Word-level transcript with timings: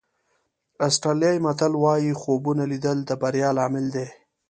آسټرالیایي 0.87 1.39
متل 1.45 1.73
وایي 1.83 2.13
خوبونه 2.21 2.63
لیدل 2.71 2.97
د 3.05 3.11
بریا 3.21 3.49
لامل 3.57 3.85
دي. 3.95 4.07